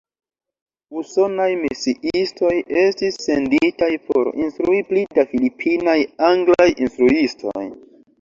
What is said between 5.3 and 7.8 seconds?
filipinaj anglaj instruistoj.